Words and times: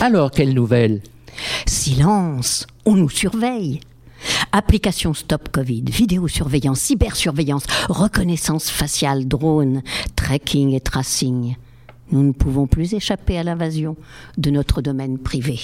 Alors, 0.00 0.30
quelle 0.30 0.54
nouvelle? 0.54 1.02
Silence, 1.66 2.66
on 2.86 2.94
nous 2.94 3.10
surveille. 3.10 3.80
Application 4.50 5.12
Stop 5.12 5.50
Covid, 5.50 5.82
vidéosurveillance, 5.82 6.80
cybersurveillance, 6.80 7.64
reconnaissance 7.88 8.70
faciale, 8.70 9.28
drone, 9.28 9.82
tracking 10.16 10.72
et 10.72 10.80
tracing. 10.80 11.56
Nous 12.12 12.22
ne 12.22 12.32
pouvons 12.32 12.66
plus 12.66 12.94
échapper 12.94 13.38
à 13.38 13.42
l'invasion 13.42 13.96
de 14.38 14.50
notre 14.50 14.80
domaine 14.80 15.18
privé. 15.18 15.60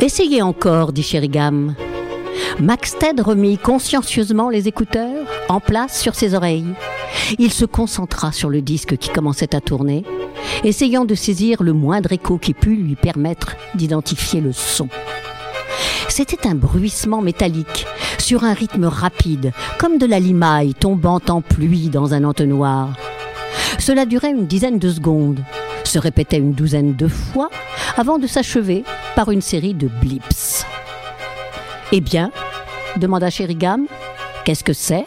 Essayez 0.00 0.42
encore, 0.42 0.92
dit 0.92 1.02
Sherigam. 1.02 1.74
Maxted 2.60 3.20
remit 3.20 3.58
consciencieusement 3.58 4.48
les 4.48 4.68
écouteurs 4.68 5.26
en 5.48 5.60
place 5.60 6.00
sur 6.00 6.14
ses 6.14 6.34
oreilles. 6.34 6.74
Il 7.38 7.52
se 7.52 7.64
concentra 7.64 8.32
sur 8.32 8.48
le 8.48 8.62
disque 8.62 8.96
qui 8.96 9.10
commençait 9.10 9.54
à 9.54 9.60
tourner, 9.60 10.04
essayant 10.64 11.04
de 11.04 11.14
saisir 11.14 11.62
le 11.62 11.72
moindre 11.72 12.12
écho 12.12 12.38
qui 12.38 12.54
pût 12.54 12.76
lui 12.76 12.94
permettre 12.94 13.56
d'identifier 13.74 14.40
le 14.40 14.52
son. 14.52 14.88
C'était 16.08 16.46
un 16.46 16.54
bruissement 16.54 17.20
métallique, 17.20 17.86
sur 18.18 18.44
un 18.44 18.54
rythme 18.54 18.86
rapide, 18.86 19.52
comme 19.78 19.98
de 19.98 20.06
la 20.06 20.18
limaille 20.18 20.74
tombant 20.74 21.20
en 21.28 21.42
pluie 21.42 21.90
dans 21.90 22.14
un 22.14 22.24
entonnoir. 22.24 22.96
Cela 23.78 24.06
durait 24.06 24.30
une 24.30 24.46
dizaine 24.46 24.78
de 24.78 24.90
secondes, 24.90 25.42
se 25.84 25.98
répétait 25.98 26.38
une 26.38 26.52
douzaine 26.52 26.96
de 26.96 27.08
fois, 27.08 27.50
avant 27.96 28.18
de 28.18 28.26
s'achever 28.26 28.84
par 29.14 29.30
une 29.30 29.42
série 29.42 29.74
de 29.74 29.88
blips. 30.00 30.55
Eh 31.92 32.00
bien 32.00 32.30
demanda 32.96 33.30
Sherigam. 33.30 33.86
Qu'est-ce 34.44 34.64
que 34.64 34.72
c'est? 34.72 35.04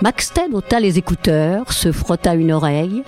Maxted 0.00 0.52
ôta 0.54 0.80
les 0.80 0.98
écouteurs, 0.98 1.72
se 1.72 1.92
frotta 1.92 2.34
une 2.34 2.52
oreille. 2.52 3.02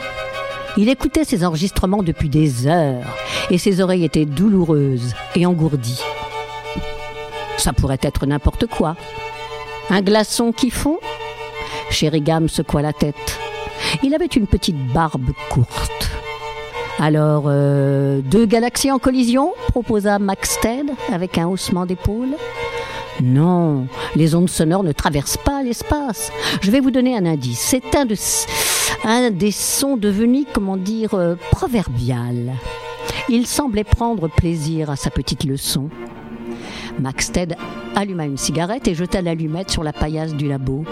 Il 0.77 0.89
écoutait 0.89 1.25
ses 1.25 1.45
enregistrements 1.45 2.03
depuis 2.03 2.29
des 2.29 2.67
heures 2.67 3.05
et 3.51 3.59
ses 3.59 3.81
oreilles 3.81 4.05
étaient 4.05 4.25
douloureuses 4.25 5.15
et 5.35 5.47
engourdies. 5.47 6.03
Ça 7.57 7.73
pourrait 7.73 7.99
être 8.03 8.27
n'importe 8.27 8.67
quoi. 8.67 8.97
Un 9.91 10.03
glaçon 10.03 10.53
qui 10.53 10.71
fond? 10.71 10.99
Sherigam 11.91 12.49
secoua 12.49 12.83
la 12.83 12.93
tête. 12.93 13.39
Il 14.03 14.15
avait 14.15 14.27
une 14.27 14.47
petite 14.47 14.93
barbe 14.93 15.31
courte. 15.49 15.94
Alors, 17.01 17.45
euh, 17.49 18.21
deux 18.21 18.47
galaxies 18.47 18.91
en 18.91 18.99
collision 18.99 19.53
proposa 19.69 20.19
Maxted 20.19 20.91
avec 21.13 21.39
un 21.39 21.49
haussement 21.49 21.87
d'épaule. 21.87 22.37
Non, 23.23 23.87
les 24.17 24.35
ondes 24.35 24.49
sonores 24.49 24.83
ne 24.83 24.93
traversent 24.93 25.37
pas 25.37 25.63
l'espace. 25.63 26.33
Je 26.63 26.71
vais 26.71 26.81
vous 26.81 26.91
donner 26.91 27.17
un 27.17 27.27
indice. 27.27 27.61
C'est 27.61 27.95
un, 27.95 28.07
de, 28.07 28.17
un 29.05 29.31
des 29.31 29.51
sons 29.51 29.97
devenus, 29.97 30.47
comment 30.53 30.77
dire, 30.77 31.15
euh, 31.15 31.37
proverbial. 31.51 32.55
Il 33.29 33.47
semblait 33.47 33.85
prendre 33.85 34.29
plaisir 34.29 34.91
à 34.91 34.97
sa 34.97 35.11
petite 35.11 35.45
leçon. 35.45 35.91
Maxted 36.99 37.57
alluma 37.95 38.27
une 38.27 38.37
cigarette 38.37 38.89
et 38.89 38.95
jeta 38.95 39.23
l'allumette 39.23 39.71
sur 39.71 39.85
la 39.85 39.93
paillasse 39.93 40.35
du 40.35 40.49
labo. 40.49 40.85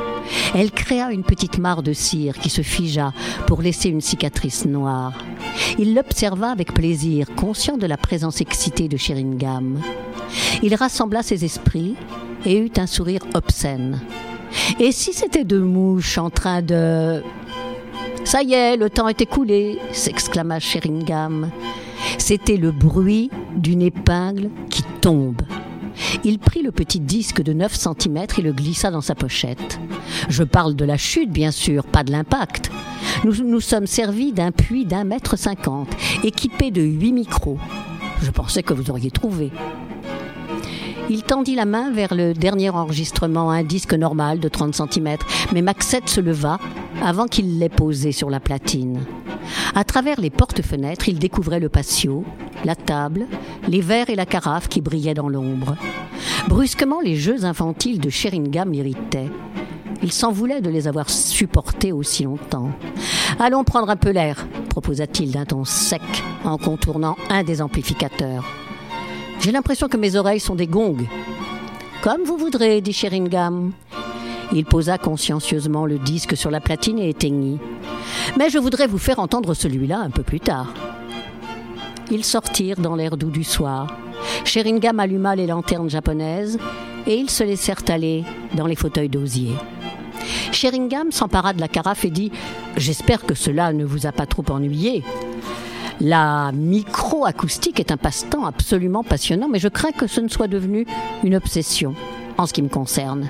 Elle 0.55 0.71
créa 0.71 1.11
une 1.11 1.25
petite 1.25 1.59
mare 1.59 1.83
de 1.83 1.93
cire 1.93 2.39
qui 2.39 2.51
se 2.51 2.63
figea 2.63 3.13
pour 3.47 3.63
laisser 3.63 3.89
une 3.89 4.01
cicatrice 4.01 4.65
noire. 4.65 5.13
Il 5.79 5.95
l'observa 5.95 6.51
avec 6.51 6.73
plaisir, 6.73 7.27
conscient 7.37 7.77
de 7.77 7.87
la 7.87 7.97
présence 7.97 8.41
excitée 8.41 8.89
de 8.89 8.97
Sheringham. 8.97 9.81
Il 10.63 10.75
rassembla 10.75 11.23
ses 11.23 11.45
esprits 11.45 11.97
et 12.45 12.59
eut 12.59 12.73
un 12.77 12.87
sourire 12.87 13.23
obscène. 13.35 14.01
Et 14.79 14.93
si 14.93 15.13
c'était 15.13 15.45
deux 15.45 15.63
mouches 15.63 16.19
en 16.19 16.31
train 16.31 16.63
de... 16.63 17.23
Ça 18.25 18.43
y 18.43 18.55
est, 18.55 18.77
le 18.77 18.89
temps 18.89 19.09
est 19.09 19.21
écoulé, 19.21 19.79
s'exclama 19.93 20.61
Sheringham. 20.61 21.51
C'était 22.19 22.57
le 22.57 22.71
bruit 22.71 23.31
d'une 23.57 23.83
épingle 23.83 24.51
qui 24.71 24.83
tombe. 25.01 25.43
Il 26.25 26.39
prit 26.39 26.63
le 26.63 26.73
petit 26.73 27.01
disque 27.01 27.43
de 27.43 27.53
9 27.53 27.75
cm 27.75 28.27
et 28.39 28.43
le 28.43 28.53
glissa 28.53 28.91
dans 28.91 29.01
sa 29.01 29.15
pochette. 29.15 29.81
Je 30.29 30.45
parle 30.45 30.75
de 30.75 30.85
la 30.85 30.97
chute, 30.97 31.31
bien 31.31 31.51
sûr, 31.51 31.85
pas 31.85 32.05
de 32.05 32.13
l'impact. 32.13 32.71
Nous 33.25 33.35
nous 33.45 33.61
sommes 33.61 33.87
servis 33.87 34.33
d'un 34.33 34.51
puits 34.51 34.85
d'un 34.85 35.05
mètre 35.05 35.37
cinquante, 35.37 35.91
équipé 36.25 36.71
de 36.71 36.83
huit 36.83 37.13
micros. 37.13 37.59
Je 38.23 38.31
pensais 38.31 38.63
que 38.63 38.75
vous 38.75 38.91
auriez 38.91 39.11
trouvé. 39.11 39.51
Il 41.11 41.23
tendit 41.25 41.55
la 41.55 41.67
main 41.67 41.91
vers 41.91 42.15
le 42.15 42.33
dernier 42.33 42.71
enregistrement, 42.71 43.51
un 43.51 43.65
disque 43.65 43.95
normal 43.95 44.39
de 44.41 44.49
30 44.49 44.75
cm, 44.75 45.17
mais 45.53 45.63
Maxette 45.63 46.09
se 46.09 46.21
leva 46.21 46.59
avant 47.03 47.27
qu'il 47.27 47.59
l'ait 47.59 47.69
posé 47.69 48.13
sur 48.13 48.31
la 48.31 48.41
platine. 48.41 49.01
À 49.75 49.85
travers 49.85 50.21
les 50.21 50.31
portes-fenêtres, 50.31 51.09
il 51.09 51.19
découvrait 51.19 51.61
le 51.61 51.69
patio, 51.69 52.25
la 52.65 52.75
table, 52.75 53.27
les 53.69 53.81
verres 53.81 54.11
et 54.11 54.15
la 54.15 54.27
carafe 54.27 54.69
qui 54.69 54.81
brillaient 54.81 55.15
dans 55.15 55.29
l'ombre. 55.29 55.77
Brusquement, 56.49 57.01
les 57.01 57.17
jeux 57.17 57.45
infantiles 57.45 58.01
de 58.01 58.11
Sheringham 58.11 58.73
l'irritaient. 58.73 59.31
Il 60.03 60.13
s'en 60.13 60.33
voulait 60.33 60.61
de 60.61 60.71
les 60.71 60.89
avoir 60.89 61.09
supportés 61.09 61.93
aussi 61.93 62.25
longtemps. 62.25 62.71
Allons 63.39 63.65
prendre 63.65 63.89
un 63.89 63.97
peu 63.97 64.11
l'air, 64.11 64.47
proposa-t-il 64.69 65.31
d'un 65.31 65.45
ton 65.45 65.65
sec 65.65 66.03
en 66.45 66.59
contournant 66.59 67.17
un 67.31 67.45
des 67.45 67.63
amplificateurs. 67.63 68.45
J'ai 69.41 69.53
l'impression 69.53 69.89
que 69.89 69.97
mes 69.97 70.17
oreilles 70.17 70.41
sont 70.41 70.55
des 70.55 70.67
gongs. 70.67 71.07
Comme 72.03 72.23
vous 72.25 72.37
voudrez, 72.37 72.81
dit 72.81 72.93
Sheringham. 72.93 73.73
Il 74.53 74.65
posa 74.65 74.99
consciencieusement 74.99 75.87
le 75.87 75.99
disque 75.99 76.37
sur 76.37 76.51
la 76.51 76.61
platine 76.61 76.99
et 76.99 77.09
éteignit. 77.09 77.59
Mais 78.39 78.51
je 78.51 78.59
voudrais 78.59 78.87
vous 78.87 78.99
faire 78.99 79.19
entendre 79.19 79.55
celui-là 79.55 79.99
un 79.99 80.11
peu 80.11 80.23
plus 80.23 80.41
tard. 80.41 80.73
Ils 82.11 82.25
sortirent 82.25 82.81
dans 82.81 82.97
l'air 82.97 83.17
doux 83.17 83.31
du 83.31 83.45
soir. 83.45 83.97
Sheringham 84.45 85.01
alluma 85.01 85.35
les 85.35 85.47
lanternes 85.47 85.91
japonaises 85.91 86.59
et 87.07 87.17
ils 87.17 87.31
se 87.31 87.45
laissèrent 87.45 87.83
aller 87.89 88.25
dans 88.55 88.67
les 88.67 88.77
fauteuils 88.77 89.09
d'osier. 89.09 89.53
Sheringham 90.53 91.11
s'empara 91.11 91.53
de 91.53 91.61
la 91.61 91.69
carafe 91.69 92.05
et 92.05 92.11
dit 92.11 92.31
J'espère 92.77 93.25
que 93.25 93.35
cela 93.35 93.73
ne 93.73 93.85
vous 93.85 94.07
a 94.07 94.13
pas 94.13 94.27
trop 94.27 94.45
ennuyé. 94.51 95.03
La 96.01 96.51
micro-acoustique 96.53 97.79
est 97.81 97.93
un 97.93 97.97
passe-temps 97.97 98.45
absolument 98.45 99.05
passionnant, 99.05 99.49
mais 99.49 99.59
je 99.59 99.69
crains 99.69 99.93
que 99.93 100.07
ce 100.07 100.21
ne 100.21 100.29
soit 100.29 100.49
devenu 100.49 100.87
une 101.23 101.37
obsession 101.37 101.95
en 102.39 102.47
ce 102.47 102.53
qui 102.53 102.63
me 102.63 102.69
concerne. 102.69 103.29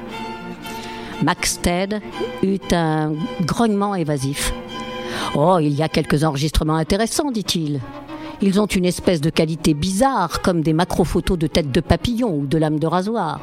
Max 1.23 1.61
Ted 1.61 2.01
eut 2.43 2.59
un 2.73 3.13
grognement 3.43 3.95
évasif. 3.95 4.53
Oh, 5.35 5.59
il 5.61 5.75
y 5.75 5.83
a 5.83 5.89
quelques 5.89 6.25
enregistrements 6.25 6.77
intéressants, 6.77 7.31
dit-il. 7.31 7.81
Ils 8.41 8.61
ont 8.61 8.67
une 8.67 8.85
espèce 8.85 9.21
de 9.21 9.31
qualité 9.31 9.73
bizarre, 9.73 10.43
comme 10.43 10.63
des 10.63 10.73
macro-photos 10.73 11.39
de 11.39 11.47
têtes 11.47 11.71
de 11.71 11.81
papillon 11.81 12.35
ou 12.37 12.47
de 12.47 12.59
lames 12.59 12.79
de 12.79 12.87
rasoir. 12.87 13.41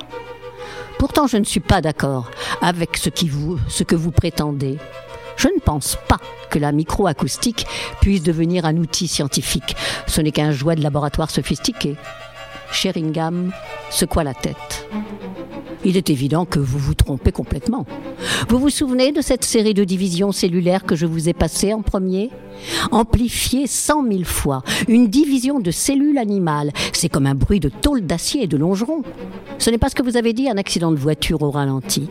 Pourtant, 0.98 1.28
je 1.28 1.38
ne 1.38 1.46
suis 1.46 1.62
pas 1.62 1.82
d'accord 1.82 2.30
avec 2.62 2.98
ce 2.98 3.84
que 3.84 3.96
vous 3.96 4.12
prétendez. 4.12 4.78
Je 5.38 5.48
ne 5.48 5.60
pense 5.62 5.98
pas 6.10 6.18
que 6.50 6.60
la 6.60 6.74
microacoustique 6.74 7.66
puisse 8.02 8.24
devenir 8.24 8.66
un 8.66 8.76
outil 8.76 9.08
scientifique. 9.08 9.76
Ce 10.06 10.20
n'est 10.20 10.32
qu'un 10.34 10.52
jouet 10.52 10.76
de 10.76 10.84
laboratoire 10.84 11.32
sophistiqué. 11.32 11.96
Sheringham 12.72 13.54
secoua 13.90 14.26
la 14.26 14.34
tête. 14.34 14.90
Il 15.86 15.96
est 15.96 16.10
évident 16.10 16.46
que 16.46 16.60
vous 16.60 16.78
vous 16.78 16.94
trompez 16.94 17.32
complètement. 17.32 17.86
Vous 18.50 18.60
vous 18.60 18.70
souvenez 18.70 19.12
de 19.12 19.22
cette 19.22 19.46
série 19.46 19.74
de 19.74 19.86
divisions 19.86 20.32
cellulaires 20.32 20.84
que 20.84 20.96
je 20.96 21.06
vous 21.06 21.30
ai 21.30 21.34
passée 21.34 21.74
en 21.74 21.82
premier? 21.82 22.30
Amplifiée 22.92 23.66
cent 23.66 24.04
mille 24.04 24.26
fois, 24.26 24.62
une 24.90 25.08
division 25.08 25.60
de 25.60 25.72
cellules 25.72 26.18
animales, 26.18 26.72
c'est 26.92 27.08
comme 27.08 27.28
un 27.28 27.36
bruit 27.36 27.62
de 27.62 27.70
tôle 27.70 28.02
d'acier 28.02 28.44
et 28.44 28.48
de 28.48 28.58
longeron. 28.58 29.04
Ce 29.58 29.70
n'est 29.70 29.78
pas 29.78 29.88
ce 29.88 29.96
que 29.96 30.04
vous 30.04 30.18
avez 30.18 30.34
dit, 30.34 30.50
un 30.50 30.58
accident 30.58 30.92
de 30.92 30.98
voiture 30.98 31.42
au 31.42 31.52
ralenti. 31.52 32.10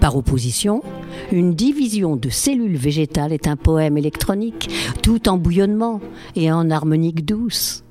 Par 0.00 0.16
opposition, 0.16 0.82
une 1.30 1.54
division 1.54 2.16
de 2.16 2.28
cellules 2.30 2.76
végétales 2.76 3.32
est 3.32 3.46
un 3.46 3.56
poème 3.56 3.96
électronique, 3.96 4.68
tout 5.02 5.28
en 5.28 5.38
bouillonnement 5.38 6.00
et 6.34 6.50
en 6.50 6.70
harmonique 6.70 7.24
douce. 7.24 7.84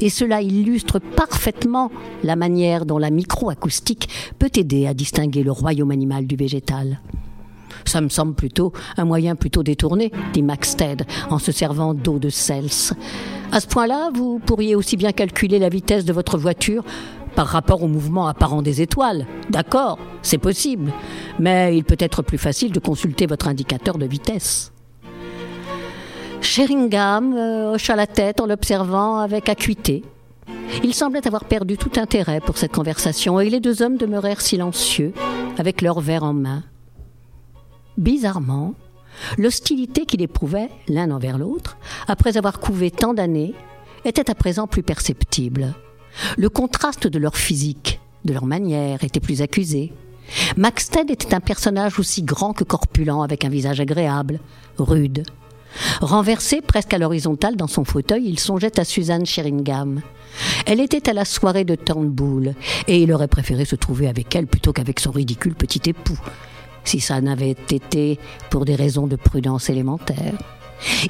Et 0.00 0.10
cela 0.10 0.42
illustre 0.42 0.98
parfaitement 0.98 1.90
la 2.22 2.36
manière 2.36 2.86
dont 2.86 2.98
la 2.98 3.10
microacoustique 3.10 4.08
peut 4.38 4.50
aider 4.54 4.86
à 4.86 4.94
distinguer 4.94 5.42
le 5.42 5.52
royaume 5.52 5.90
animal 5.90 6.26
du 6.26 6.36
végétal. 6.36 7.00
Ça 7.84 8.00
me 8.00 8.08
semble 8.08 8.34
plutôt 8.34 8.72
un 8.96 9.04
moyen 9.04 9.36
plutôt 9.36 9.62
détourné, 9.62 10.12
dit 10.32 10.42
Maxted, 10.42 11.04
en 11.30 11.38
se 11.38 11.52
servant 11.52 11.94
d'eau 11.94 12.18
de 12.18 12.28
Cels. 12.28 12.94
À 13.52 13.60
ce 13.60 13.66
point-là, 13.66 14.10
vous 14.14 14.38
pourriez 14.38 14.74
aussi 14.74 14.96
bien 14.96 15.12
calculer 15.12 15.58
la 15.58 15.68
vitesse 15.68 16.04
de 16.04 16.12
votre 16.12 16.38
voiture 16.38 16.84
par 17.34 17.46
rapport 17.46 17.82
au 17.82 17.88
mouvement 17.88 18.26
apparent 18.26 18.62
des 18.62 18.82
étoiles. 18.82 19.26
D'accord, 19.50 19.98
c'est 20.22 20.38
possible, 20.38 20.92
mais 21.38 21.76
il 21.76 21.84
peut 21.84 21.96
être 21.98 22.22
plus 22.22 22.38
facile 22.38 22.72
de 22.72 22.80
consulter 22.80 23.26
votre 23.26 23.48
indicateur 23.48 23.98
de 23.98 24.06
vitesse. 24.06 24.72
Sheringham 26.50 27.32
euh, 27.36 27.74
hocha 27.74 27.94
la 27.94 28.08
tête 28.08 28.40
en 28.40 28.46
l'observant 28.46 29.18
avec 29.18 29.48
acuité. 29.48 30.02
Il 30.82 30.94
semblait 30.94 31.24
avoir 31.24 31.44
perdu 31.44 31.76
tout 31.76 31.92
intérêt 31.94 32.40
pour 32.40 32.58
cette 32.58 32.72
conversation 32.72 33.38
et 33.38 33.48
les 33.48 33.60
deux 33.60 33.82
hommes 33.82 33.96
demeurèrent 33.96 34.40
silencieux, 34.40 35.12
avec 35.58 35.80
leurs 35.80 36.00
verres 36.00 36.24
en 36.24 36.32
main. 36.32 36.64
Bizarrement, 37.98 38.74
L'hostilité 39.38 40.06
qu'il 40.06 40.22
éprouvait 40.22 40.70
l'un 40.88 41.12
envers 41.12 41.38
l'autre, 41.38 41.76
après 42.08 42.36
avoir 42.36 42.58
couvé 42.58 42.90
tant 42.90 43.14
d'années, 43.14 43.54
était 44.04 44.28
à 44.28 44.34
présent 44.34 44.66
plus 44.66 44.82
perceptible. 44.82 45.74
Le 46.36 46.48
contraste 46.48 47.06
de 47.06 47.18
leur 47.20 47.36
physique, 47.36 48.00
de 48.24 48.32
leur 48.32 48.46
manière, 48.46 49.04
était 49.04 49.20
plus 49.20 49.40
accusé. 49.40 49.92
Maxted 50.56 51.10
était 51.10 51.32
un 51.32 51.40
personnage 51.40 52.00
aussi 52.00 52.22
grand 52.22 52.54
que 52.54 52.64
corpulent, 52.64 53.22
avec 53.22 53.44
un 53.44 53.50
visage 53.50 53.78
agréable, 53.78 54.40
rude. 54.78 55.22
Renversé 56.00 56.60
presque 56.60 56.94
à 56.94 56.98
l'horizontale 56.98 57.56
dans 57.56 57.66
son 57.66 57.84
fauteuil, 57.84 58.26
il 58.26 58.38
songeait 58.38 58.78
à 58.78 58.84
Suzanne 58.84 59.26
Sheringham. 59.26 60.00
Elle 60.66 60.80
était 60.80 61.08
à 61.08 61.12
la 61.12 61.24
soirée 61.24 61.64
de 61.64 61.74
Turnbull, 61.74 62.54
et 62.86 63.02
il 63.02 63.12
aurait 63.12 63.28
préféré 63.28 63.64
se 63.64 63.76
trouver 63.76 64.08
avec 64.08 64.34
elle 64.34 64.46
plutôt 64.46 64.72
qu'avec 64.72 65.00
son 65.00 65.10
ridicule 65.10 65.54
petit 65.54 65.90
époux, 65.90 66.18
si 66.84 67.00
ça 67.00 67.20
n'avait 67.20 67.50
été 67.50 68.18
pour 68.48 68.64
des 68.64 68.74
raisons 68.74 69.06
de 69.06 69.16
prudence 69.16 69.70
élémentaire. 69.70 70.34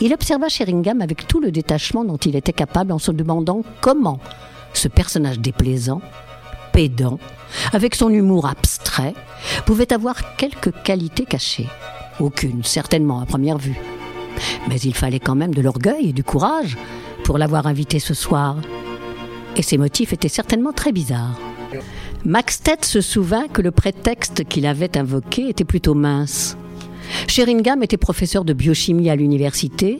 Il 0.00 0.12
observa 0.12 0.48
Sheringham 0.48 1.00
avec 1.00 1.26
tout 1.26 1.40
le 1.40 1.52
détachement 1.52 2.04
dont 2.04 2.16
il 2.16 2.36
était 2.36 2.52
capable 2.52 2.92
en 2.92 2.98
se 2.98 3.12
demandant 3.12 3.62
comment 3.80 4.18
ce 4.72 4.88
personnage 4.88 5.38
déplaisant, 5.38 6.00
pédant, 6.72 7.18
avec 7.72 7.94
son 7.94 8.10
humour 8.10 8.46
abstrait, 8.46 9.14
pouvait 9.66 9.92
avoir 9.92 10.36
quelques 10.36 10.72
qualités 10.82 11.24
cachées. 11.24 11.68
Aucune, 12.18 12.64
certainement, 12.64 13.20
à 13.20 13.26
première 13.26 13.58
vue. 13.58 13.76
Mais 14.68 14.80
il 14.80 14.94
fallait 14.94 15.20
quand 15.20 15.34
même 15.34 15.54
de 15.54 15.62
l'orgueil 15.62 16.10
et 16.10 16.12
du 16.12 16.24
courage 16.24 16.76
pour 17.24 17.38
l'avoir 17.38 17.66
invité 17.66 17.98
ce 17.98 18.14
soir. 18.14 18.56
Et 19.56 19.62
ses 19.62 19.78
motifs 19.78 20.12
étaient 20.12 20.28
certainement 20.28 20.72
très 20.72 20.92
bizarres. 20.92 21.38
Maxted 22.24 22.84
se 22.84 23.00
souvint 23.00 23.48
que 23.48 23.62
le 23.62 23.70
prétexte 23.70 24.44
qu'il 24.44 24.66
avait 24.66 24.96
invoqué 24.98 25.48
était 25.48 25.64
plutôt 25.64 25.94
mince. 25.94 26.56
Sheringham 27.26 27.82
était 27.82 27.96
professeur 27.96 28.44
de 28.44 28.52
biochimie 28.52 29.10
à 29.10 29.16
l'université 29.16 29.98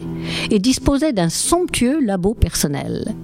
et 0.50 0.58
disposait 0.58 1.12
d'un 1.12 1.28
somptueux 1.28 2.00
labo 2.00 2.34
personnel. 2.34 3.14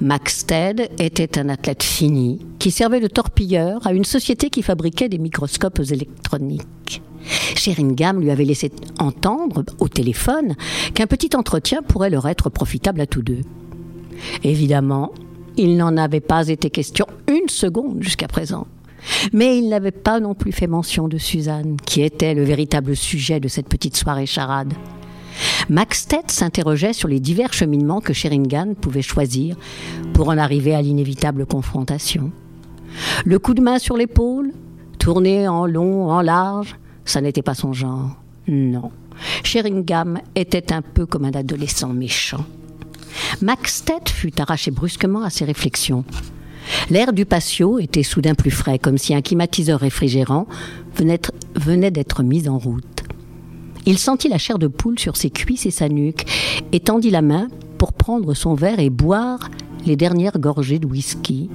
Maxted 0.00 0.90
était 0.98 1.38
un 1.38 1.48
athlète 1.48 1.82
fini 1.82 2.44
qui 2.58 2.70
servait 2.70 3.00
de 3.00 3.06
torpilleur 3.06 3.86
à 3.86 3.92
une 3.92 4.04
société 4.04 4.50
qui 4.50 4.62
fabriquait 4.62 5.08
des 5.08 5.18
microscopes 5.18 5.80
électroniques. 5.90 7.02
Sheringham 7.24 8.20
lui 8.20 8.30
avait 8.30 8.44
laissé 8.44 8.70
entendre 8.98 9.64
au 9.78 9.88
téléphone 9.88 10.54
qu'un 10.94 11.06
petit 11.06 11.36
entretien 11.36 11.82
pourrait 11.82 12.10
leur 12.10 12.26
être 12.28 12.50
profitable 12.50 13.00
à 13.00 13.06
tous 13.06 13.22
deux. 13.22 13.40
Évidemment, 14.44 15.12
il 15.56 15.76
n'en 15.76 15.96
avait 15.96 16.20
pas 16.20 16.48
été 16.48 16.70
question 16.70 17.06
une 17.28 17.48
seconde 17.48 18.02
jusqu'à 18.02 18.28
présent. 18.28 18.66
Mais 19.32 19.58
il 19.58 19.68
n'avait 19.68 19.90
pas 19.90 20.20
non 20.20 20.34
plus 20.34 20.52
fait 20.52 20.66
mention 20.66 21.08
de 21.08 21.18
Suzanne, 21.18 21.76
qui 21.84 22.02
était 22.02 22.34
le 22.34 22.44
véritable 22.44 22.94
sujet 22.96 23.40
de 23.40 23.48
cette 23.48 23.68
petite 23.68 23.96
soirée 23.96 24.26
charade. 24.26 24.74
Maxted 25.68 26.30
s'interrogeait 26.30 26.92
sur 26.92 27.08
les 27.08 27.20
divers 27.20 27.52
cheminements 27.52 28.00
que 28.00 28.12
Sheringham 28.12 28.74
pouvait 28.74 29.02
choisir 29.02 29.56
pour 30.12 30.28
en 30.28 30.38
arriver 30.38 30.74
à 30.74 30.82
l'inévitable 30.82 31.46
confrontation. 31.46 32.30
Le 33.24 33.38
coup 33.38 33.54
de 33.54 33.62
main 33.62 33.78
sur 33.78 33.96
l'épaule, 33.96 34.52
tourner 34.98 35.48
en 35.48 35.66
long, 35.66 36.10
en 36.10 36.20
large, 36.20 36.76
ça 37.04 37.20
n'était 37.20 37.42
pas 37.42 37.54
son 37.54 37.72
genre. 37.72 38.16
Non. 38.48 38.90
Sheringham 39.44 40.20
était 40.34 40.72
un 40.72 40.82
peu 40.82 41.06
comme 41.06 41.24
un 41.24 41.32
adolescent 41.32 41.92
méchant. 41.92 42.44
Maxted 43.40 44.08
fut 44.08 44.40
arraché 44.40 44.70
brusquement 44.70 45.22
à 45.22 45.30
ses 45.30 45.44
réflexions. 45.44 46.04
L'air 46.90 47.12
du 47.12 47.26
patio 47.26 47.78
était 47.78 48.02
soudain 48.02 48.34
plus 48.34 48.50
frais, 48.50 48.78
comme 48.78 48.98
si 48.98 49.14
un 49.14 49.20
climatiseur 49.20 49.80
réfrigérant 49.80 50.46
venait 50.96 51.90
d'être 51.90 52.22
mis 52.22 52.48
en 52.48 52.58
route. 52.58 53.02
Il 53.84 53.98
sentit 53.98 54.28
la 54.28 54.38
chair 54.38 54.58
de 54.58 54.68
poule 54.68 54.98
sur 54.98 55.16
ses 55.16 55.30
cuisses 55.30 55.66
et 55.66 55.72
sa 55.72 55.88
nuque, 55.88 56.24
et 56.70 56.80
tendit 56.80 57.10
la 57.10 57.22
main 57.22 57.48
pour 57.78 57.92
prendre 57.92 58.32
son 58.34 58.54
verre 58.54 58.78
et 58.78 58.90
boire 58.90 59.50
les 59.84 59.96
dernières 59.96 60.38
gorgées 60.38 60.78
de 60.78 60.86
whisky. 60.86 61.50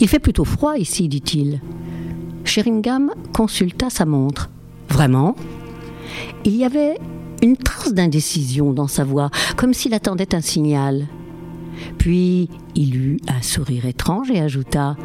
Il 0.00 0.08
fait 0.08 0.18
plutôt 0.18 0.44
froid 0.44 0.78
ici, 0.78 1.08
dit-il. 1.08 1.60
Sheringham 2.44 3.12
consulta 3.32 3.90
sa 3.90 4.04
montre. 4.04 4.50
Vraiment? 4.88 5.36
Il 6.44 6.56
y 6.56 6.64
avait 6.64 6.98
une 7.42 7.56
trace 7.56 7.92
d'indécision 7.92 8.72
dans 8.72 8.86
sa 8.86 9.04
voix, 9.04 9.30
comme 9.56 9.74
s'il 9.74 9.94
attendait 9.94 10.34
un 10.34 10.40
signal. 10.40 11.06
Puis 11.98 12.48
il 12.74 12.96
eut 12.96 13.16
un 13.28 13.42
sourire 13.42 13.86
étrange 13.86 14.30
et 14.30 14.40
ajouta 14.40 14.96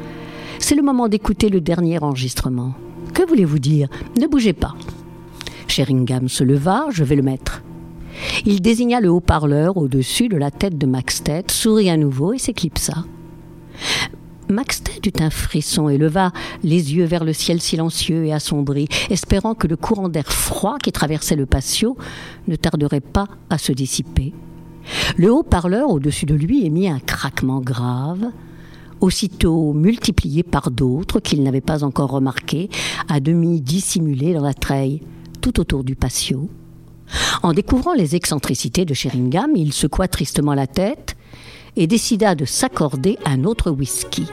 C'est 0.60 0.75
le 0.75 0.84
moment 0.84 1.07
d'écouter 1.07 1.50
le 1.50 1.62
dernier 1.62 2.00
enregistrement. 2.00 2.74
Que 3.13 3.28
voulez-vous 3.28 3.60
dire? 3.60 3.88
Ne 4.19 4.28
bougez 4.28 4.54
pas. 4.54 4.75
Sheringham 5.68 6.28
se 6.28 6.44
leva, 6.44 6.86
je 6.92 7.04
vais 7.04 7.16
le 7.16 7.24
mettre. 7.24 7.63
Il 8.45 8.62
désigna 8.62 9.00
le 9.00 9.10
haut-parleur 9.10 9.78
au-dessus 9.78 10.28
de 10.28 10.38
la 10.38 10.51
tête 10.51 10.78
de 10.78 10.86
Maxted, 10.86 11.51
sourit 11.51 11.89
à 11.89 11.98
nouveau 11.98 12.34
et 12.34 12.39
s'éclipsa. 12.39 13.06
Maxted 14.50 15.06
eut 15.06 15.22
un 15.22 15.30
frisson 15.30 15.90
et 15.90 15.98
leva 15.98 16.32
les 16.64 16.96
yeux 16.96 17.06
vers 17.06 17.24
le 17.24 17.34
ciel 17.34 17.62
silencieux 17.62 18.26
et 18.26 18.34
assombri, 18.34 18.88
espérant 19.10 19.56
que 19.56 19.68
le 19.68 19.76
courant 19.76 20.10
d'air 20.10 20.32
froid 20.32 20.78
qui 20.82 20.92
traversait 20.92 21.36
le 21.36 21.46
patio 21.46 21.98
ne 22.48 22.56
tarderait 22.56 23.02
pas 23.02 23.28
à 23.50 23.58
se 23.58 23.72
dissiper. 23.74 24.34
Le 25.18 25.32
haut-parleur 25.32 25.90
au-dessus 25.90 26.26
de 26.26 26.36
lui 26.36 26.66
émit 26.66 26.88
un 26.88 27.00
craquement 27.00 27.60
grave, 27.60 28.32
aussitôt 29.02 29.74
multiplié 29.74 30.44
par 30.44 30.72
d'autres 30.72 31.20
qu'il 31.20 31.44
n'avait 31.44 31.62
pas 31.62 31.84
encore 31.84 32.12
remarqués, 32.12 32.70
à 33.10 33.20
demi 33.20 33.60
dissimulés 33.60 34.34
dans 34.34 34.44
la 34.44 34.54
treille, 34.54 35.02
tout 35.42 35.60
autour 35.60 35.84
du 35.84 35.96
patio. 35.96 36.50
En 37.44 37.54
découvrant 37.54 37.94
les 37.94 38.16
excentricités 38.16 38.86
de 38.86 38.94
Sheringham, 38.94 39.52
il 39.56 39.74
secoua 39.74 40.08
tristement 40.08 40.54
la 40.54 40.68
tête 40.68 41.17
et 41.77 41.88
décida 41.88 42.36
de 42.36 42.43
s'accorder 42.43 43.17
un 43.25 43.46
autre 43.46 43.72
whisky. 43.72 44.25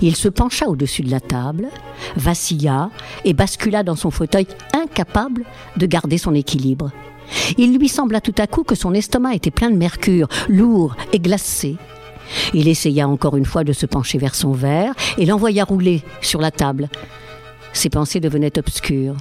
Il 0.00 0.16
se 0.16 0.28
pencha 0.28 0.66
au-dessus 0.66 1.02
de 1.02 1.10
la 1.10 1.20
table, 1.20 1.68
vacilla 2.16 2.90
et 3.24 3.34
bascula 3.34 3.82
dans 3.82 3.96
son 3.96 4.10
fauteuil, 4.10 4.46
incapable 4.72 5.44
de 5.76 5.86
garder 5.86 6.18
son 6.18 6.34
équilibre. 6.34 6.90
Il 7.58 7.76
lui 7.78 7.88
sembla 7.88 8.20
tout 8.20 8.34
à 8.38 8.46
coup 8.46 8.64
que 8.64 8.74
son 8.74 8.94
estomac 8.94 9.34
était 9.34 9.50
plein 9.50 9.70
de 9.70 9.76
mercure, 9.76 10.28
lourd 10.48 10.96
et 11.12 11.20
glacé. 11.20 11.76
Il 12.54 12.68
essaya 12.68 13.08
encore 13.08 13.36
une 13.36 13.44
fois 13.44 13.64
de 13.64 13.72
se 13.72 13.86
pencher 13.86 14.18
vers 14.18 14.34
son 14.34 14.52
verre 14.52 14.94
et 15.18 15.26
l'envoya 15.26 15.64
rouler 15.64 16.02
sur 16.20 16.40
la 16.40 16.50
table. 16.50 16.88
Ses 17.72 17.90
pensées 17.90 18.20
devenaient 18.20 18.58
obscures. 18.58 19.16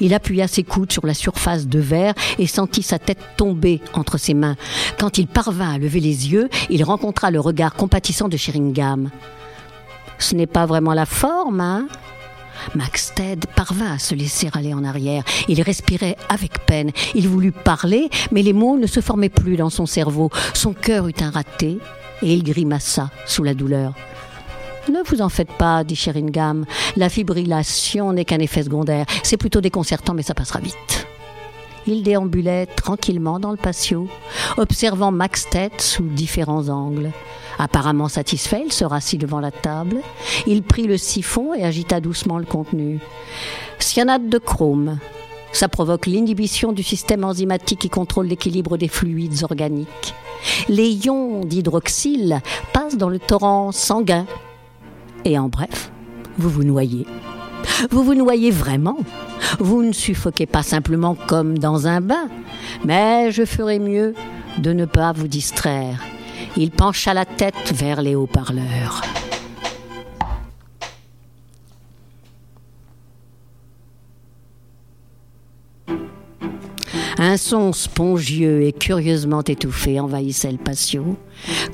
Il 0.00 0.14
appuya 0.14 0.48
ses 0.48 0.62
coudes 0.62 0.92
sur 0.92 1.06
la 1.06 1.14
surface 1.14 1.66
de 1.66 1.78
verre 1.78 2.14
et 2.38 2.46
sentit 2.46 2.82
sa 2.82 2.98
tête 2.98 3.18
tomber 3.36 3.80
entre 3.92 4.18
ses 4.18 4.34
mains. 4.34 4.56
Quand 4.98 5.18
il 5.18 5.26
parvint 5.26 5.72
à 5.72 5.78
lever 5.78 6.00
les 6.00 6.32
yeux, 6.32 6.48
il 6.70 6.84
rencontra 6.84 7.30
le 7.30 7.40
regard 7.40 7.74
compatissant 7.74 8.28
de 8.28 8.36
Sheringham. 8.36 9.10
Ce 10.18 10.34
n'est 10.34 10.46
pas 10.46 10.66
vraiment 10.66 10.94
la 10.94 11.06
forme, 11.06 11.60
hein? 11.60 11.88
Maxted 12.74 13.44
parvint 13.54 13.92
à 13.92 13.98
se 13.98 14.14
laisser 14.14 14.48
aller 14.54 14.74
en 14.74 14.82
arrière. 14.82 15.24
Il 15.48 15.60
respirait 15.62 16.16
avec 16.28 16.64
peine. 16.64 16.90
Il 17.14 17.28
voulut 17.28 17.52
parler, 17.52 18.08
mais 18.32 18.42
les 18.42 18.54
mots 18.54 18.78
ne 18.78 18.86
se 18.86 19.00
formaient 19.00 19.28
plus 19.28 19.56
dans 19.56 19.70
son 19.70 19.86
cerveau. 19.86 20.30
Son 20.54 20.72
cœur 20.72 21.06
eut 21.06 21.14
un 21.20 21.30
raté 21.30 21.78
et 22.22 22.32
il 22.32 22.42
grimaça 22.42 23.10
sous 23.26 23.42
la 23.42 23.54
douleur. 23.54 23.94
Ne 24.88 25.02
vous 25.04 25.20
en 25.20 25.28
faites 25.28 25.52
pas, 25.52 25.82
dit 25.82 25.96
Sheringham. 25.96 26.64
La 26.96 27.08
fibrillation 27.08 28.12
n'est 28.12 28.24
qu'un 28.24 28.38
effet 28.38 28.62
secondaire. 28.62 29.04
C'est 29.24 29.36
plutôt 29.36 29.60
déconcertant, 29.60 30.14
mais 30.14 30.22
ça 30.22 30.34
passera 30.34 30.60
vite. 30.60 31.06
Il 31.88 32.02
déambulait 32.02 32.66
tranquillement 32.66 33.38
dans 33.38 33.50
le 33.50 33.56
patio, 33.56 34.08
observant 34.56 35.12
Maxted 35.12 35.80
sous 35.80 36.04
différents 36.04 36.68
angles. 36.68 37.10
Apparemment 37.58 38.08
satisfait, 38.08 38.62
il 38.66 38.72
se 38.72 38.84
rassit 38.84 39.20
devant 39.20 39.40
la 39.40 39.50
table. 39.50 40.02
Il 40.46 40.62
prit 40.62 40.86
le 40.86 40.98
siphon 40.98 41.54
et 41.54 41.64
agita 41.64 42.00
doucement 42.00 42.38
le 42.38 42.44
contenu. 42.44 43.00
Cyanate 43.78 44.28
de 44.28 44.38
chrome. 44.38 44.98
Ça 45.52 45.68
provoque 45.68 46.06
l'inhibition 46.06 46.72
du 46.72 46.82
système 46.82 47.24
enzymatique 47.24 47.78
qui 47.80 47.88
contrôle 47.88 48.26
l'équilibre 48.26 48.76
des 48.76 48.88
fluides 48.88 49.42
organiques. 49.42 50.14
Les 50.68 50.92
ions 51.06 51.40
d'hydroxyle 51.44 52.40
passent 52.72 52.96
dans 52.96 53.08
le 53.08 53.18
torrent 53.18 53.72
sanguin 53.72 54.26
et 55.26 55.38
en 55.38 55.48
bref, 55.48 55.90
vous 56.38 56.48
vous 56.48 56.64
noyez. 56.64 57.04
Vous 57.90 58.04
vous 58.04 58.14
noyez 58.14 58.50
vraiment. 58.50 58.96
Vous 59.58 59.82
ne 59.82 59.92
suffoquez 59.92 60.46
pas 60.46 60.62
simplement 60.62 61.14
comme 61.14 61.58
dans 61.58 61.88
un 61.88 62.00
bain. 62.00 62.28
Mais 62.84 63.32
je 63.32 63.44
ferai 63.44 63.78
mieux 63.78 64.14
de 64.58 64.72
ne 64.72 64.84
pas 64.84 65.12
vous 65.12 65.28
distraire. 65.28 66.00
Il 66.56 66.70
pencha 66.70 67.12
la 67.12 67.24
tête 67.24 67.72
vers 67.74 68.02
les 68.02 68.14
haut-parleurs. 68.14 69.02
Un 77.36 77.38
son 77.38 77.74
spongieux 77.74 78.62
et 78.62 78.72
curieusement 78.72 79.42
étouffé 79.42 80.00
envahissait 80.00 80.50
le 80.50 80.56
patio, 80.56 81.18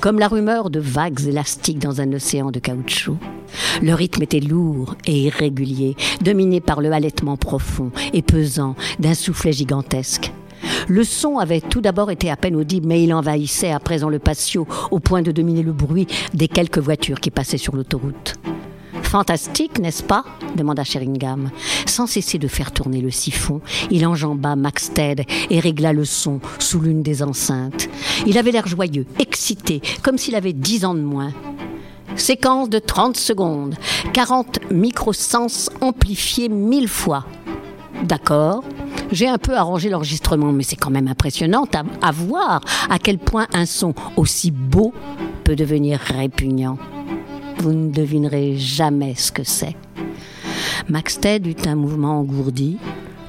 comme 0.01 0.19
la 0.19 0.27
rumeur 0.27 0.69
de 0.69 0.81
vagues 0.81 1.25
élastiques 1.25 1.79
dans 1.79 2.01
un 2.01 2.11
océan 2.11 2.51
de 2.51 2.59
caoutchouc. 2.59 3.15
Le 3.81 3.93
rythme 3.93 4.23
était 4.23 4.41
lourd 4.41 4.95
et 5.07 5.17
irrégulier, 5.17 5.95
dominé 6.19 6.59
par 6.59 6.81
le 6.81 6.91
halètement 6.91 7.37
profond 7.37 7.91
et 8.11 8.21
pesant 8.21 8.75
d'un 8.99 9.13
soufflet 9.13 9.53
gigantesque. 9.53 10.33
Le 10.89 11.05
son 11.05 11.37
avait 11.37 11.61
tout 11.61 11.79
d'abord 11.79 12.11
été 12.11 12.29
à 12.29 12.35
peine 12.35 12.57
audible, 12.57 12.87
mais 12.87 13.01
il 13.01 13.13
envahissait 13.13 13.71
à 13.71 13.79
présent 13.79 14.09
le 14.09 14.19
patio 14.19 14.67
au 14.91 14.99
point 14.99 15.21
de 15.21 15.31
dominer 15.31 15.63
le 15.63 15.71
bruit 15.71 16.07
des 16.33 16.49
quelques 16.49 16.79
voitures 16.79 17.21
qui 17.21 17.31
passaient 17.31 17.57
sur 17.57 17.73
l'autoroute. 17.73 18.35
Fantastique, 19.13 19.77
n'est-ce 19.77 20.01
pas 20.01 20.25
demanda 20.55 20.83
Sheringham. 20.83 21.51
Sans 21.85 22.07
cesser 22.07 22.39
de 22.39 22.47
faire 22.47 22.71
tourner 22.71 22.99
le 22.99 23.11
siphon, 23.11 23.61
il 23.91 24.07
enjamba 24.07 24.55
Maxted 24.55 25.23
et 25.51 25.59
régla 25.59 25.93
le 25.93 26.03
son 26.03 26.39
sous 26.57 26.79
l'une 26.79 27.03
des 27.03 27.21
enceintes. 27.21 27.89
Il 28.25 28.39
avait 28.39 28.49
l'air 28.49 28.65
joyeux, 28.65 29.05
excité, 29.19 29.83
comme 30.01 30.17
s'il 30.17 30.33
avait 30.33 30.51
dix 30.51 30.83
ans 30.83 30.95
de 30.95 31.01
moins. 31.01 31.31
Séquence 32.15 32.71
de 32.71 32.79
30 32.79 33.15
secondes, 33.15 33.75
40 34.13 34.71
microsens 34.71 35.69
amplifiés 35.79 36.49
mille 36.49 36.87
fois. 36.87 37.23
D'accord, 38.05 38.63
j'ai 39.11 39.27
un 39.27 39.37
peu 39.37 39.55
arrangé 39.55 39.89
l'enregistrement, 39.89 40.51
mais 40.51 40.63
c'est 40.63 40.75
quand 40.75 40.89
même 40.89 41.07
impressionnant 41.07 41.67
à, 41.75 41.83
à, 42.01 42.11
voir 42.11 42.61
à 42.89 42.97
quel 42.97 43.19
point 43.19 43.45
un 43.53 43.67
son 43.67 43.93
aussi 44.17 44.49
beau 44.49 44.91
peut 45.43 45.55
devenir 45.55 45.99
répugnant. 45.99 46.79
Vous 47.59 47.73
ne 47.73 47.91
devinerez 47.91 48.57
jamais 48.57 49.15
ce 49.15 49.31
que 49.31 49.43
c'est. 49.43 49.75
Maxted 50.89 51.47
eut 51.47 51.55
un 51.65 51.75
mouvement 51.75 52.19
engourdi. 52.19 52.77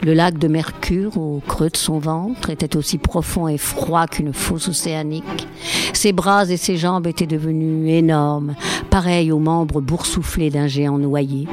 Le 0.03 0.13
lac 0.13 0.39
de 0.39 0.49
Mercure, 0.49 1.17
au 1.17 1.41
creux 1.47 1.71
de 1.71 1.77
son 1.77 1.99
ventre, 1.99 2.51
était 2.51 2.77
aussi 2.77 2.99
profond 2.99 3.49
et 3.49 3.57
froid 3.57 4.07
qu'une 4.07 4.33
fosse 4.33 4.69
océanique. 4.69 5.49
Ses 5.93 6.13
bras 6.13 6.45
et 6.51 6.57
ses 6.57 6.77
jambes 6.77 7.07
étaient 7.07 7.27
devenus 7.27 7.91
énormes, 7.91 8.55
pareils 8.91 9.33
aux 9.33 9.39
membres 9.39 9.81
boursouflés 9.81 10.51
d'un 10.51 10.67
géant 10.67 10.99
noyé. 10.99 11.47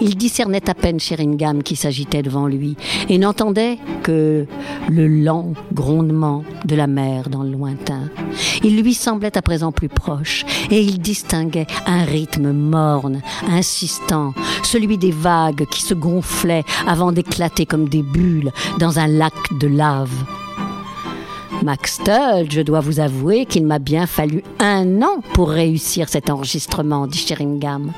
Il 0.00 0.16
discernait 0.16 0.68
à 0.68 0.74
peine 0.74 1.00
Sheringham 1.00 1.62
qui 1.62 1.76
s'agitait 1.76 2.22
devant 2.22 2.46
lui 2.46 2.76
et 3.08 3.18
n'entendait 3.18 3.78
que 4.02 4.46
le 4.88 5.06
lent 5.06 5.52
grondement 5.72 6.44
de 6.64 6.76
la 6.76 6.86
mer 6.86 7.28
dans 7.28 7.42
le 7.42 7.50
lointain. 7.50 8.10
Il 8.62 8.80
lui 8.80 8.94
semblait 8.94 9.36
à 9.36 9.42
présent 9.42 9.72
plus 9.72 9.88
proche 9.88 10.44
et 10.70 10.80
il 10.80 11.00
distinguait 11.00 11.66
un 11.86 12.04
rythme 12.04 12.52
morne, 12.52 13.20
insistant, 13.48 14.34
celui 14.62 14.98
des 14.98 15.12
vagues 15.12 15.66
qui 15.70 15.82
se 15.82 15.94
gonflaient 15.94 16.64
avant 16.86 17.12
d'éclater 17.12 17.66
comme 17.66 17.88
des 17.88 18.02
bulles 18.02 18.52
dans 18.78 18.98
un 18.98 19.06
lac 19.06 19.34
de 19.60 19.66
lave. 19.66 20.12
Max 21.62 21.98
Tull, 21.98 22.50
je 22.50 22.62
dois 22.62 22.80
vous 22.80 23.00
avouer 23.00 23.44
qu'il 23.44 23.66
m'a 23.66 23.78
bien 23.78 24.06
fallu 24.06 24.42
un 24.58 25.02
an 25.02 25.20
pour 25.34 25.50
réussir 25.50 26.08
cet 26.08 26.30
enregistrement, 26.30 27.06
dit 27.06 27.18
Sheringham. 27.18 27.92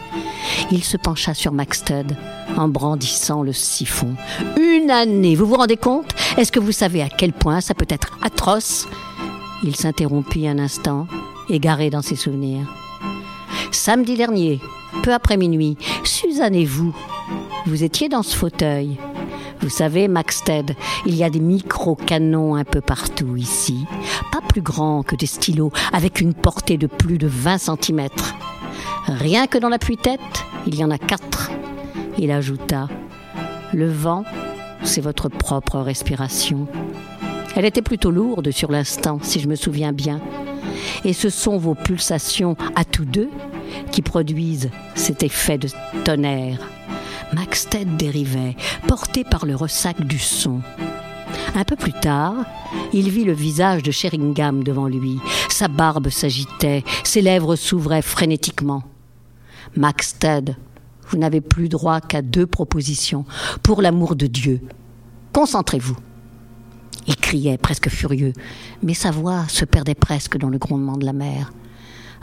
Il 0.71 0.83
se 0.85 0.97
pencha 0.97 1.35
sur 1.35 1.53
Maxted 1.53 2.17
en 2.57 2.69
brandissant 2.69 3.43
le 3.43 3.53
siphon. 3.53 4.15
Une 4.59 4.91
année, 4.91 5.35
vous 5.35 5.47
vous 5.47 5.57
rendez 5.57 5.77
compte? 5.77 6.15
Est-ce 6.37 6.53
que 6.53 6.61
vous 6.61 6.73
savez 6.73 7.03
à 7.03 7.09
quel 7.09 7.33
point 7.33 7.61
ça 7.61 7.75
peut 7.75 7.87
être 7.89 8.19
atroce? 8.23 8.87
Il 9.65 9.77
s'interrompit 9.77 10.49
un 10.49 10.59
instant, 10.59 11.07
égaré 11.49 11.91
dans 11.91 12.03
ses 12.03 12.17
souvenirs. 12.17 12.67
Samedi 13.71 14.17
dernier, 14.17 14.61
peu 15.03 15.13
après 15.13 15.37
minuit, 15.37 15.77
Suzanne 16.05 16.55
et 16.55 16.65
vous, 16.65 16.95
vous 17.67 17.85
étiez 17.85 18.09
dans 18.09 18.23
ce 18.23 18.37
fauteuil. 18.37 18.99
Vous 19.61 19.69
savez, 19.69 20.09
Maxted, 20.09 20.75
il 21.07 21.15
y 21.15 21.23
a 21.23 21.31
des 21.31 21.41
micro-canons 21.41 22.57
un 22.57 22.65
peu 22.65 22.81
partout 22.81 23.37
ici, 23.37 23.87
pas 24.33 24.41
plus 24.41 24.61
grands 24.61 25.05
que 25.05 25.15
des 25.15 25.27
stylos, 25.27 25.71
avec 25.93 26.21
une 26.21 26.35
portée 26.35 26.77
de 26.77 26.89
plus 26.89 27.17
de 27.17 27.29
20 27.29 27.59
cm. 27.59 28.09
Rien 29.19 29.47
que 29.47 29.59
dans 29.59 29.69
l'appui-tête, 29.69 30.21
il 30.67 30.75
y 30.75 30.85
en 30.85 30.91
a 30.91 30.99
quatre. 30.99 31.51
Il 32.19 32.31
ajouta 32.31 32.89
Le 33.73 33.89
vent, 33.89 34.25
c'est 34.83 35.01
votre 35.01 35.29
propre 35.29 35.79
respiration. 35.79 36.67
Elle 37.55 37.65
était 37.65 37.83
plutôt 37.83 38.11
lourde 38.11 38.51
sur 38.51 38.71
l'instant, 38.71 39.19
si 39.23 39.41
je 39.41 39.49
me 39.49 39.57
souviens 39.57 39.93
bien. 39.93 40.21
Et 41.05 41.13
ce 41.13 41.31
sont 41.31 41.59
vos 41.59 41.75
pulsations 41.75 42.57
à 42.77 42.85
tous 42.85 43.05
deux 43.05 43.31
qui 43.91 44.03
produisent 44.03 44.71
cet 44.95 45.23
effet 45.23 45.59
de 45.59 45.69
tonnerre. 46.05 46.59
Maxted 47.35 47.97
dérivait, 47.97 48.57
porté 48.87 49.25
par 49.25 49.47
le 49.47 49.57
ressac 49.57 50.01
du 50.03 50.19
son. 50.19 50.61
Un 51.55 51.65
peu 51.65 51.77
plus 51.77 51.93
tard, 51.93 52.45
il 52.93 53.11
vit 53.11 53.25
le 53.25 53.33
visage 53.33 53.83
de 53.83 53.91
Sheringham 53.91 54.63
devant 54.65 54.87
lui. 54.87 55.19
Sa 55.51 55.69
barbe 55.69 56.09
s'agitait, 56.09 56.85
ses 57.05 57.21
lèvres 57.21 57.57
s'ouvraient 57.57 58.03
frénétiquement. 58.03 58.83
Maxted, 59.77 60.57
vous 61.09 61.19
n'avez 61.19 61.41
plus 61.41 61.69
droit 61.69 62.01
qu'à 62.01 62.23
deux 62.23 62.47
propositions. 62.47 63.25
Pour 63.63 63.83
l'amour 63.83 64.17
de 64.17 64.27
Dieu, 64.27 64.61
concentrez-vous. 65.33 65.97
Il 67.07 67.17
criait, 67.17 67.59
presque 67.59 67.89
furieux, 67.89 68.33
mais 68.83 68.95
sa 68.95 69.11
voix 69.11 69.45
se 69.49 69.65
perdait 69.65 69.95
presque 69.95 70.39
dans 70.39 70.49
le 70.49 70.59
grondement 70.59 70.97
de 70.97 71.05
la 71.05 71.13
mer. 71.13 71.53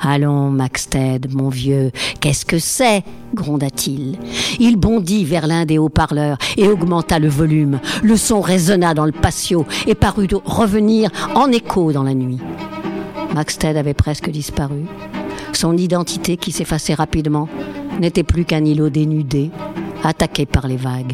Allons, 0.01 0.49
Maxted, 0.49 1.33
mon 1.33 1.49
vieux, 1.49 1.91
qu'est-ce 2.21 2.45
que 2.45 2.57
c'est? 2.57 3.03
gronda-t-il. 3.35 4.17
Il 4.59 4.77
bondit 4.77 5.25
vers 5.25 5.45
l'un 5.45 5.65
des 5.65 5.77
haut-parleurs 5.77 6.37
et 6.55 6.67
augmenta 6.69 7.19
le 7.19 7.27
volume. 7.27 7.81
Le 8.01 8.15
son 8.15 8.39
résonna 8.39 8.93
dans 8.93 9.05
le 9.05 9.11
patio 9.11 9.65
et 9.87 9.95
parut 9.95 10.29
revenir 10.45 11.11
en 11.35 11.51
écho 11.51 11.91
dans 11.91 12.03
la 12.03 12.13
nuit. 12.13 12.39
Maxted 13.35 13.75
avait 13.75 13.93
presque 13.93 14.29
disparu. 14.29 14.85
Son 15.53 15.75
identité, 15.77 16.37
qui 16.37 16.51
s'effaçait 16.51 16.93
rapidement, 16.93 17.49
n'était 17.99 18.23
plus 18.23 18.45
qu'un 18.45 18.63
îlot 18.63 18.89
dénudé, 18.89 19.51
attaqué 20.03 20.45
par 20.45 20.67
les 20.67 20.77
vagues. 20.77 21.13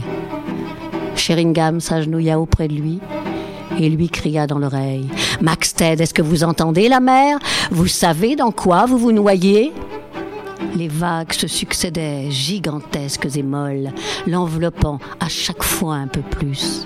Sheringham 1.16 1.80
s'agenouilla 1.80 2.40
auprès 2.40 2.68
de 2.68 2.76
lui 2.76 3.00
et 3.80 3.90
lui 3.90 4.10
cria 4.10 4.48
dans 4.48 4.60
l'oreille 4.60 5.08
Maxted, 5.42 6.00
est-ce 6.00 6.14
que 6.14 6.22
vous 6.22 6.44
entendez 6.44 6.88
la 6.88 7.00
mer? 7.00 7.40
Vous 7.72 7.88
savez 7.88 8.36
dans 8.36 8.52
quoi 8.52 8.86
vous 8.86 8.98
vous 8.98 9.12
noyez? 9.12 9.74
Les 10.76 10.88
vagues 10.88 11.34
se 11.34 11.48
succédaient, 11.48 12.30
gigantesques 12.30 13.28
et 13.36 13.44
molles, 13.44 13.92
l'enveloppant 14.28 15.00
à 15.20 15.28
chaque 15.30 15.64
fois 15.64 15.96
un 15.96 16.08
peu 16.08 16.22
plus. 16.22 16.86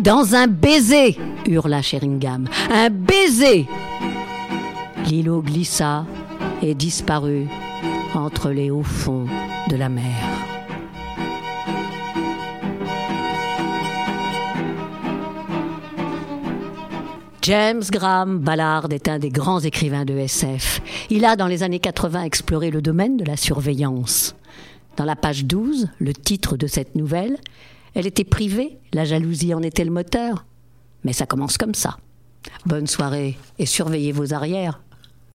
Dans 0.00 0.34
un 0.34 0.48
baiser 0.48 1.16
hurla 1.46 1.80
Sheringham. 1.82 2.46
Un 2.70 2.90
baiser 2.90 3.66
L'îlot 5.06 5.42
glissa 5.42 6.06
et 6.62 6.74
disparut 6.74 7.46
entre 8.14 8.50
les 8.50 8.70
hauts 8.70 8.82
fonds 8.82 9.26
de 9.68 9.76
la 9.76 9.88
mer. 9.88 10.04
James 17.42 17.82
Graham 17.90 18.38
Ballard 18.38 18.90
est 18.90 19.06
un 19.06 19.18
des 19.18 19.28
grands 19.28 19.60
écrivains 19.60 20.06
de 20.06 20.14
SF. 20.14 20.80
Il 21.10 21.26
a, 21.26 21.36
dans 21.36 21.46
les 21.46 21.62
années 21.62 21.80
80, 21.80 22.22
exploré 22.22 22.70
le 22.70 22.80
domaine 22.80 23.18
de 23.18 23.24
la 23.24 23.36
surveillance. 23.36 24.34
Dans 24.96 25.04
la 25.04 25.16
page 25.16 25.44
12, 25.44 25.88
le 25.98 26.14
titre 26.14 26.56
de 26.56 26.66
cette 26.66 26.94
nouvelle, 26.94 27.36
elle 27.94 28.06
était 28.06 28.24
privée, 28.24 28.78
la 28.94 29.04
jalousie 29.04 29.52
en 29.52 29.62
était 29.62 29.84
le 29.84 29.90
moteur? 29.90 30.46
Mais 31.04 31.12
ça 31.12 31.26
commence 31.26 31.58
comme 31.58 31.74
ça. 31.74 31.98
Bonne 32.64 32.86
soirée 32.86 33.36
et 33.58 33.66
surveillez 33.66 34.12
vos 34.12 34.32
arrières. 34.32 34.80